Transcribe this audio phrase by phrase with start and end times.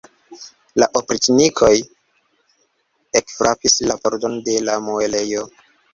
[0.83, 1.69] La opriĉnikoj
[3.21, 5.45] ekfrapis la pordon de la muelejo.